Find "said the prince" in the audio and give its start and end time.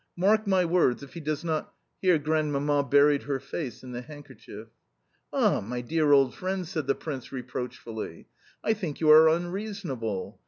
6.67-7.31